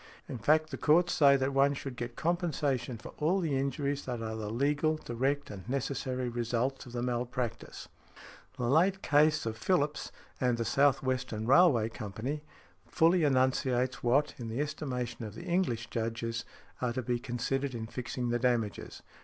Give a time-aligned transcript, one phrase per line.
[0.27, 4.19] In fact, the courts say, that one should get compensation for all the injuries that
[4.19, 7.87] are the legal, direct, and necessary results of the malpractice.
[8.57, 10.53] The late case of Phillips v.
[10.53, 12.41] The South Western Railway Company
[12.87, 16.45] fully enunciates what, in the estimation of the English Judges,
[16.81, 19.03] are to be considered in fixing the damages.